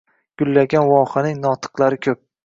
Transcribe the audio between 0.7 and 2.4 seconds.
vohaning notiqlari ko’p